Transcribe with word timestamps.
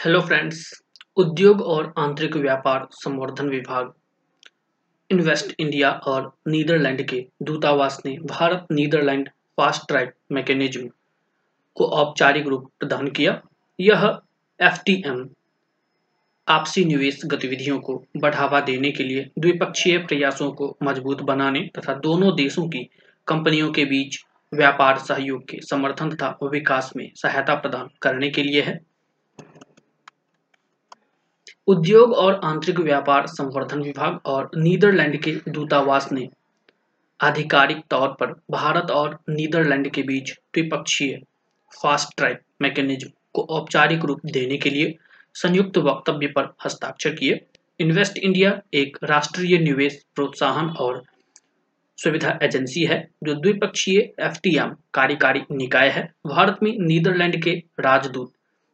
Hello 0.00 0.20
friends 0.20 0.60
उद्योग 1.16 1.60
और 1.62 1.92
आंतरिक 1.98 2.36
व्यापार 2.36 2.86
संवर्धन 2.92 3.48
विभाग। 3.48 3.92
इन्वेस्ट 5.10 5.54
इंडिया 5.60 5.90
और 5.90 6.30
नीदरलैंड 6.48 7.02
के 7.08 7.20
दूतावास 7.42 8.00
ने 8.06 8.16
Bharat 8.24 8.66
Netherlands 8.72 9.28
fast 9.56 9.86
track 9.88 10.14
mechanism 10.32 10.88
को 11.76 11.86
औपचारिक 11.96 12.46
रूप 12.46 12.70
प्रदान 12.80 13.10
किया। 13.10 13.40
यह 13.78 14.18
एफटीएम 14.60 15.28
आपसी 16.48 16.84
निवेश 16.84 17.20
गतिविधियों 17.26 17.78
को 17.80 18.02
बढ़ावा 18.16 18.60
देने 18.60 18.90
के 18.90 19.04
लिए 19.04 19.30
द्विपक्षीय 19.38 19.98
प्रयासों 19.98 20.50
को 20.52 20.76
मज़बूत 20.82 21.22
बनाने 21.22 21.68
तथा 21.78 21.94
दोनों 22.00 22.36
देशों 22.36 22.68
की 22.68 22.88
कंपनियों 23.28 23.72
के 23.72 23.84
बीच 23.84 24.22
व्यापार 24.52 24.98
सहयोग 24.98 25.48
के 25.48 25.60
समर्थन 25.60 26.10
तथा 26.10 26.38
विकास 26.42 26.92
में 26.96 27.10
सहायता 27.16 27.54
प्रदान 27.54 27.90
करने 28.02 28.30
के 28.30 28.42
लिए 28.42 28.62
है। 28.62 28.89
उद्योग 31.70 32.12
और 32.12 32.40
आंतरिक 32.44 32.78
व्यापार 32.80 33.26
संवर्धन 33.26 33.82
विभाग 33.82 34.18
और 34.26 34.50
नीदरलैंड 34.56 35.16
के 35.22 35.32
दूतावास 35.48 36.08
ने 36.12 36.28
आधिकारिक 37.20 37.82
तौर 37.90 38.08
पर 38.20 38.32
भारत 38.50 38.90
और 38.90 39.18
नीदरलैंड 39.28 39.90
के 39.90 40.02
बीच 40.02 40.32
द्विपक्षीय 40.32 41.14
फास्ट 41.72 42.16
ट्रैक 42.16 42.40
मैकेनिज्म 42.62 43.10
को 43.34 43.46
औपचारिक 43.50 44.04
रूप 44.04 44.26
देने 44.26 44.56
के 44.56 44.70
लिए 44.70 44.96
संयुक्त 45.34 45.78
वक्तव्य 45.78 46.26
पर 46.26 46.52
हस्ताक्षर 46.64 47.14
किए। 47.14 47.40
इन्वेस्ट 47.80 48.18
इंडिया 48.18 48.58
एक 48.74 48.98
राष्ट्रीय 49.04 49.58
निवेश 49.58 50.02
प्रोत्साहन 50.14 50.70
और 50.80 51.02
सुविधा 51.98 52.38
एजेंसी 52.42 52.84
है, 52.84 53.08
जो 53.24 53.34
द्विपक्षीय 53.34 53.98
एफटीएम 54.20 54.76
कार्यकारी 54.94 55.44
निकाय 55.52 55.88
है। 55.88 56.10
भारत 56.26 56.58
में 56.62 56.76
नीदरलैंड 56.80 57.42
के 57.44 57.62
राजदूत 57.80 58.32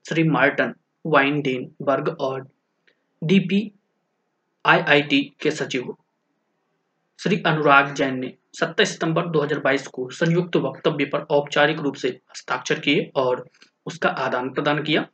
श्री 0.08 0.28
मार्टन 0.30 0.74
वाइनडेन 1.06 1.70
बर्ग 1.82 2.16
और 2.20 2.46
डीपी 3.24 3.72
आईआईटी 4.66 5.32
के 5.40 5.50
सचिव। 5.50 5.96
श्री 7.18 7.42
अनुराग 7.46 7.94
जैन 7.94 8.18
ने 8.18 8.32
27 8.54 8.92
सितंबर 8.92 9.26
2022 9.26 9.86
को 9.86 10.10
संयुक्त 10.10 10.56
वक्तव्य 10.56 11.04
पर 11.04 11.18
औपचारिक 11.18 11.78
रूप 11.78 11.94
से 11.94 12.08
हस्ताक्षर 12.08 12.78
किए 12.78 13.12
और 13.16 13.48
उसका 13.86 14.08
आदान 14.08 14.50
प्रदान 14.50 14.82
किया। 14.82 15.06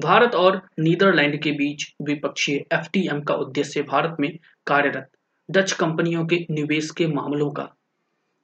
भारत 0.00 0.34
और 0.34 0.62
नीदरलैंड 0.78 1.42
के 1.42 1.52
बीच 1.52 1.94
द्विपक्षीय 2.02 2.64
एफटीएम 2.72 3.20
का 3.20 3.34
उद्देश्य 3.34 3.82
भारत 3.82 4.16
में 4.20 4.38
कार्यरत 4.66 5.10
डच 5.50 5.72
कंपनियों 5.72 6.26
के 6.26 6.46
निवेश 6.50 6.90
के 6.90 7.06
मामलों 7.06 7.50
का 7.50 7.74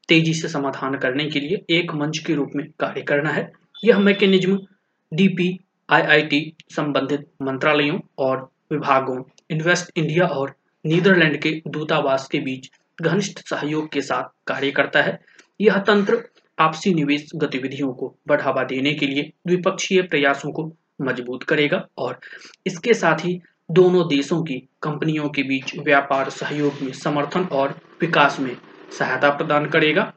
तेज़ी 0.08 0.34
से 0.34 0.48
समाधान 0.48 0.94
करने 0.94 1.26
के 1.26 1.40
लिए 1.40 1.64
एक 1.70 1.94
मंच 1.94 2.18
के 2.18 2.34
रूप 2.34 2.50
में 2.56 2.66
कार्य 2.80 3.02
करना 3.02 3.30
है। 3.30 3.52
यह 3.84 3.98
मैकेनिज्म 3.98 4.58
डीपी 5.12 5.60
आईआईटी 5.90 6.56
संबंधित 6.70 7.30
मंत्रालयों 7.42 8.00
और 8.18 8.52
विभागों 8.70 9.22
इन्वेस्ट 9.50 9.90
इंडिया 9.96 10.26
और 10.26 10.54
नीदरलैंड 10.84 11.36
के 11.36 11.50
दूतावास 11.68 12.28
के 12.28 12.38
बीच 12.38 12.70
घनिष्ठ 13.02 13.40
सहयोग 13.48 13.88
के 13.92 14.02
साथ 14.02 14.30
कार्य 14.46 14.70
करता 14.70 15.02
है। 15.02 15.18
यह 15.60 15.78
तंत्र 15.78 16.22
आपसी 16.58 16.92
निवेश 16.94 17.28
गतिविधियों 17.36 17.92
को 17.92 18.14
बढ़ावा 18.28 18.62
देने 18.64 18.92
के 18.94 19.06
लिए 19.06 19.32
द्विपक्षीय 19.46 20.02
प्रयासों 20.02 20.50
को 20.52 20.70
मज़बूत 21.02 21.42
करेगा 21.42 21.86
और 21.98 22.18
इसके 22.66 22.94
साथ 22.94 23.24
ही 23.24 23.40
दोनों 23.70 24.06
देशों 24.08 24.42
की 24.42 24.58
कंपनियों 24.82 25.28
के 25.28 25.42
बीच 25.42 25.76
व्यापार 25.78 26.30
सहयोग 26.30 26.82
में 26.82 26.92
समर्थन 26.92 27.44
और 27.52 27.78
विकास 28.00 28.38
में 28.40 28.56
सहायता 28.98 29.30
प्रदान 29.30 29.66
करेगा। 29.66 30.12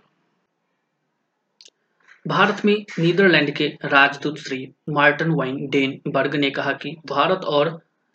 भारत 2.27 2.65
में 2.65 2.75
नीदरलैंड 2.99 3.49
के 3.55 3.67
राजदूत 3.85 4.37
Shri 4.37 4.67
Maarten 4.89 5.31
van 5.31 5.67
den 5.67 5.99
Berg 6.07 6.35
ने 6.35 6.49
कहा 6.49 6.71
कि 6.73 6.95
भारत 7.05 7.45
और 7.45 7.69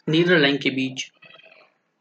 नीदरलैंड 0.09 0.61
के 0.61 0.70
बीच 0.70 1.12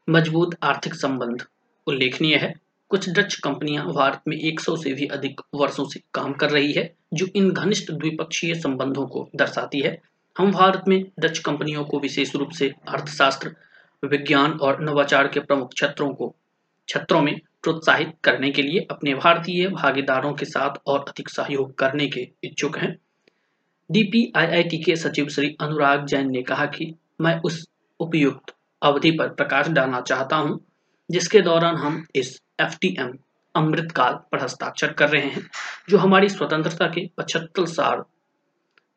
मज़बूत 0.09 0.55
आर्थिक 0.63 0.93
संबंध। 0.93 1.45
उल्लेखनीय 1.87 2.35
है, 2.35 2.53
कुछ 2.89 3.09
डच 3.09 3.35
कंपनियाँ 3.35 3.85
भारत 3.85 4.21
में 4.27 4.37
100 4.37 4.75
से 4.75 4.93
भी 4.93 5.05
अधिक 5.05 5.41
वर्षों 5.55 5.85
से 5.85 6.01
काम 6.13 6.33
कर 6.33 6.49
रही 6.49 6.73
है, 6.73 6.95
जो 7.13 7.27
इन 7.35 7.51
घनिष्ठ 7.51 7.91
द्विपक्षीय 7.91 8.55
संबंधों 8.55 9.05
को 9.05 9.29
दर्शाती 9.35 9.79
है। 9.79 10.01
हम 10.37 10.51
भारत 10.51 10.83
में 10.87 11.05
डच 11.19 11.39
कंपनियों 11.39 11.83
को 11.83 11.99
विशेष 11.99 12.35
रूप 12.35 12.49
से 12.49 12.73
अर्थशास्त्र, 12.87 13.55
विज्ञान 14.05 14.51
और 14.51 14.83
नवाचार 14.83 15.27
के 15.27 15.39
प्रमुख 15.39 15.73
क्षेत्रों 15.73 16.13
को, 16.13 16.27
क्षेत्रों 16.87 17.21
में 17.21 17.39
प्रोत्साहित 17.63 18.13
करने 18.23 18.51
के 18.51 18.61
लिए 18.61 18.87
अपने 18.91 19.13
भारतीय 19.13 19.67
भागीदारों 19.67 20.33
के 20.33 20.45
साथ 20.45 20.71
और 20.87 20.99
अधिक 20.99 21.29
सहयोग 21.29 21.75
करने 21.75 22.07
के 22.07 22.29
इच्छुक 22.43 22.77
हैं। 22.77 22.97
डीपीआईआईटी 23.91 24.77
के 24.77 24.95
सचिव 24.95 25.27
श्री 25.27 25.57
अनुराग 25.59 26.05
जैन 26.05 26.31
ने 26.31 26.41
कहा 26.41 26.65
कि 26.65 26.95
मैं 27.21 27.39
उस 27.39 27.67
उपयुक्त 27.99 28.53
अवधि 28.81 29.11
पर 29.11 29.27
प्रकाश 29.29 29.67
डालना 29.67 30.01
चाहता 30.01 30.35
हूँ, 30.35 30.59
जिसके 31.09 31.41
दौरान 31.41 31.75
हम 31.75 32.05
इस 32.15 32.39
एफ़ 32.61 32.77
टी 32.81 32.95
एम 32.99 33.13
अमृतकाल 33.55 34.13
पर 34.31 34.43
हस्ताक्षर 34.43 34.93
कर 34.93 35.09
रहे 35.09 35.27
हैं, 35.27 35.41
जो 35.89 35.97
हमारी 35.97 36.29
स्वतंत्रता 36.29 36.87
के 36.87 37.07
पचहत्तर 37.17 37.65
साल 37.65 38.03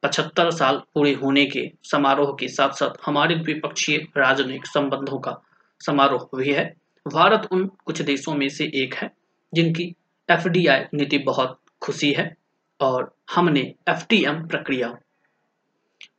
पचहत्तर 0.02 0.50
साल 0.50 0.76
पूरे 0.94 1.12
होने 1.12 1.44
के 1.46 1.70
समारोह 1.84 2.36
के 2.40 2.48
साथ 2.48 2.70
साथ 2.70 3.06
हमारे 3.06 3.34
द्विपक्षीय 3.34 3.96
राजनयिक 4.16 4.66
संबंधों 4.66 5.18
का 5.18 5.36
समारोह 5.80 6.28
भी 6.36 6.52
है। 6.52 6.64
भारत 7.06 7.48
उन 7.52 7.66
कुछ 7.84 8.00
देशों 8.02 8.34
में 8.34 8.48
से 8.48 8.64
एक 8.74 8.94
है, 8.94 9.10
जिनकी 9.52 9.84
एफडीआई 10.28 10.84
नीति 10.94 11.18
बहुत 11.18 11.58
खुशी 11.82 12.12
है, 12.12 12.34
और 12.80 13.14
हमने 13.34 13.60
एफटीएम 13.88 14.46
प्रक्रिया 14.46 14.88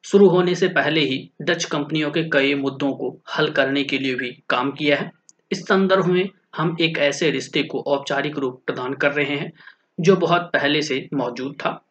शुरू 0.03 0.27
होने 0.29 0.55
से 0.55 0.67
पहले 0.67 1.01
ही 1.01 1.31
डच 1.41 1.63
कंपनियों 1.65 2.11
के 2.11 2.23
कई 2.23 2.53
मुद्दों 2.55 2.91
को 2.91 3.17
हल 3.37 3.49
करने 3.49 3.83
के 3.83 3.97
लिए 3.97 4.15
भी 4.15 4.43
काम 4.49 4.71
किया 4.71 4.97
है। 4.97 5.11
इस 5.51 5.63
संदर्भ 5.63 6.05
में 6.05 6.29
हम 6.55 6.75
एक 6.81 6.97
ऐसे 6.97 7.31
रिश्ते 7.31 7.63
को 7.63 7.81
औपचारिक 7.87 8.37
रूप 8.37 8.61
प्रदान 8.65 8.93
कर 8.93 9.11
रहे 9.11 9.35
हैं, 9.35 9.51
जो 9.99 10.15
बहुत 10.15 10.41
पहले 10.41 10.81
से 10.81 11.09
मौजूद 11.13 11.53
था। 11.53 11.83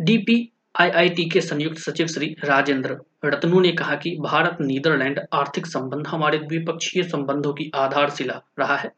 डीपी 0.00 0.50
आईआईटी 0.80 1.24
के 1.24 1.40
संयुक्त 1.40 1.78
सचिव 1.78 2.06
श्री 2.06 2.36
राजेंद्र 2.44 2.96
रत्नू 3.24 3.60
ने 3.60 3.72
कहा 3.72 3.94
कि 3.94 4.16
भारत 4.20 4.58
नीदरलैंड 4.60 5.20
आर्थिक 5.32 5.66
संबंध 5.66 6.06
हमारे 6.06 6.38
द्विपक्षीय 6.38 7.02
संबंधों 7.02 7.52
की 7.52 7.70
आधारशिला 7.74 8.40
रहा 8.58 8.76
है। 8.76 8.92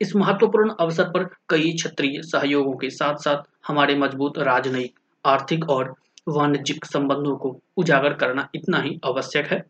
इस 0.00 0.16
महत्वपूर्ण 0.16 0.74
अवसर 0.80 1.04
पर 1.04 1.24
कई 1.48 1.72
क्षेत्रीय 1.72 2.22
सहयोगों 2.22 2.76
के 2.76 2.90
साथ 2.90 3.16
साथ 3.16 3.42
हमारे 3.68 3.94
मज़बूत 3.94 4.38
राजनयिक, 4.38 4.94
आर्थिक 5.24 5.68
और 5.70 5.94
वाणिज्यिक 6.28 6.84
संबंधों 6.84 7.36
को 7.36 7.60
उजागर 7.76 8.12
करना 8.12 8.48
इतना 8.54 8.78
ही 8.78 9.00
आवश्यक 9.04 9.46
है। 9.46 9.62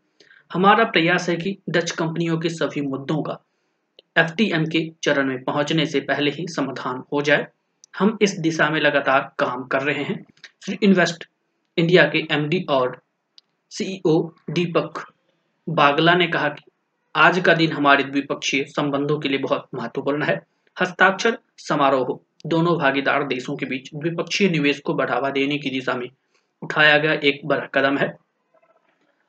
हमारा 0.53 0.83
प्रयास 0.83 1.29
है 1.29 1.35
कि 1.35 1.57
डच 1.69 1.91
कंपनियों 1.91 2.39
के 2.39 2.49
सभी 2.49 2.81
मुद्दों 2.81 3.21
का 3.21 3.37
एफटीएम 4.17 4.65
के 4.65 4.91
चरण 5.03 5.27
में 5.27 5.43
पहुँचने 5.43 5.85
से 5.85 5.99
पहले 5.99 6.31
ही 6.31 6.47
समाधान 6.47 7.03
हो 7.13 7.21
जाए। 7.21 7.47
हम 7.99 8.17
इस 8.21 8.39
दिशा 8.39 8.69
में 8.69 8.79
लगातार 8.81 9.31
काम 9.39 9.63
कर 9.63 9.81
रहे 9.81 10.03
हैं। 10.03 10.25
श्री 10.65 10.77
इन्वेस्ट 10.83 11.27
इंडिया 11.77 12.03
के 12.03 12.27
एमडी 12.31 12.65
और 12.69 13.01
सीईओ 13.69 14.33
दीपक 14.49 15.05
बागला 15.69 16.15
ने 16.15 16.27
कहा 16.27 16.49
कि 16.49 16.71
आज 17.15 17.39
का 17.39 17.53
दिन 17.53 17.71
हमारे 17.71 18.03
द्विपक्षीय 18.03 18.63
संबंधों 18.63 19.19
के 19.19 19.29
लिए 19.29 19.37
बहुत 19.37 19.67
महत्वपूर्ण 19.75 20.23
है। 20.23 20.41
हस्ताक्षर 20.81 21.37
समारोह 21.57 22.19
दोनों 22.47 22.77
भागीदार 22.77 23.23
देशों 23.23 23.55
के 23.55 23.65
बीच 23.65 23.89
द्विपक्षीय 23.95 24.49
निवेश 24.49 24.79
को 24.79 24.93
बढ़ावा 24.93 25.29
देने 25.29 25.57
की 25.57 25.69
दिशा 25.69 25.93
में 25.93 26.09
उठाया 26.61 26.97
गया 26.97 27.13
एक 27.13 27.41
बड़ा 27.45 27.65
कदम 27.73 27.97
है। 27.97 28.17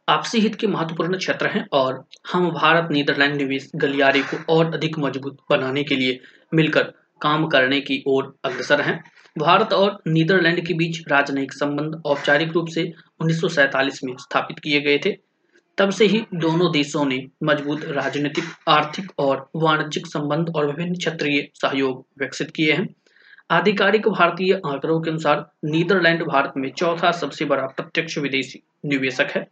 आपसी 0.09 0.41
हित 0.41 0.55
के 0.55 0.67
महत्वपूर्ण 0.67 1.19
क्षेत्र 1.19 1.47
हैं 1.47 1.67
और 1.73 2.05
हम 2.33 2.51
भारत, 2.51 2.89
नीदरलैंड 2.91 3.37
निवेश, 3.37 3.71
गलियारे 3.77 4.23
को 4.23 4.55
और 4.55 4.75
अधिक 4.75 4.99
मज़बूत 4.99 5.37
बनाने 5.51 5.85
के 5.85 5.97
लिए 5.97 6.21
मिलकर 6.55 6.83
काम 7.21 7.47
करने 7.47 7.81
की 7.81 8.05
ओर 8.07 8.37
अग्रसर 8.45 8.81
हैं। 8.81 9.05
भारत 9.39 9.73
और 9.73 10.03
नीदरलैंड 10.07 10.67
के 10.67 10.75
बीच 10.75 11.05
राजनयिक 11.09 11.53
संबंध 11.53 12.03
औपचारिक 12.05 12.53
रूप 12.53 12.69
से 12.69 12.93
उन्नीस 13.21 14.01
में 14.05 14.17
स्थापित 14.17 14.59
किए 14.59 14.81
गए 14.81 14.99
थे। 14.99 15.17
तब 15.79 15.91
से 15.91 16.07
ही 16.07 16.25
दोनों 16.35 16.73
देशों 16.73 17.05
ने 17.05 17.27
मज़बूत 17.43 17.85
राजनीतिक, 17.85 18.45
आर्थिक 18.69 19.13
और 19.19 19.51
वाणिज्यिक 19.57 20.07
संबंध 20.07 20.53
और 20.57 20.67
विभिन्न 20.67 20.95
क्षेत्रीय 20.95 21.49
सहयोग 21.55 22.07
विकसित 22.19 22.51
किए 22.51 22.73
हैं। 22.73 22.95
आधिकारिक 23.53 24.09
भारतीय 24.09 24.53
आंकड़ों 24.67 25.01
के 25.01 25.11
अनुसार 25.11 25.45
नीदरलैंड 25.65 26.23
भारत 26.23 26.53
में 26.57 26.71
चौथा 26.73 27.11
सबसे 27.13 27.45
बड़ा 27.45 27.67
प्रत्यक्ष 27.67 28.17
विदेशी 28.19 28.63
निवेशक 28.87 29.27
है। 29.31 29.43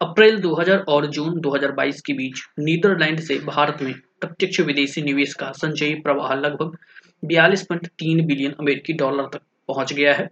अप्रैल 0.00 0.36
2000 0.40 0.84
और 0.88 1.06
जून 1.06 1.40
2022 1.40 2.00
के 2.00 2.12
बीच 2.12 2.42
नीदरलैंड 2.58 3.20
से 3.20 3.38
भारत 3.38 3.82
में 3.82 3.92
प्रत्यक्ष 4.20 4.60
विदेशी 4.60 5.02
निवेश 5.02 5.34
का 5.34 5.50
संचयी 5.52 5.94
प्रवाह 5.94 6.34
लगभग 6.34 6.76
42.3 7.24 8.24
बिलियन 8.26 8.54
अमेरिकी 8.60 8.92
डॉलर 8.92 9.28
तक 9.32 9.40
पहुँच 9.68 9.92
गया 9.92 10.14
है। 10.14 10.30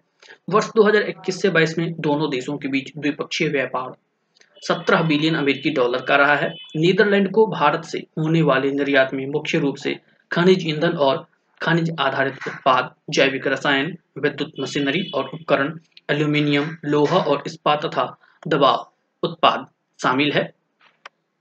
वर्ष 0.50 0.70
2021 0.76 1.42
से 1.42 1.50
22 1.50 1.78
में 1.78 1.92
दोनों 2.00 2.30
देशों 2.30 2.58
के 2.58 2.68
बीच 2.68 2.92
द्विपक्षीय 2.98 3.48
व्यापार 3.48 3.92
17 4.62 5.02
बिलियन 5.02 5.34
अमेरिकी 5.34 5.70
डॉलर 5.70 6.02
का 6.02 6.16
रहा 6.16 6.34
है। 6.34 6.54
नीदरलैंड 6.76 7.30
को 7.30 7.46
भारत 7.46 7.84
से 7.84 8.06
होने 8.18 8.42
वाले 8.42 8.72
निर्यात 8.72 9.14
में 9.14 9.26
मुख्य 9.26 9.58
रूप 9.58 9.76
से 9.76 10.00
खनिज 10.30 10.68
ईंधन 10.68 10.96
और 10.98 11.26
खनिज 11.64 11.94
आधारित 12.00 12.34
उत्पाद, 12.46 12.94
जैविक 13.10 13.46
रसायन, 13.46 13.96
विद्युत 14.18 14.52
मशीनरी 14.60 15.10
और 15.14 15.28
उपकरण, 15.28 15.78
एल्यूमिनियम, 16.10 16.76
लोहा 16.84 17.18
और 17.18 17.42
इस्पात 17.46 17.84
तथा 17.86 18.18
दबाव 18.48 18.92
उत्पाद 19.22 19.66
शामिल 20.02 20.32
है। 20.32 20.52